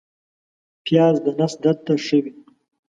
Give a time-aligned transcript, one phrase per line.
[0.85, 2.31] پیاز د نس درد ته ښه وي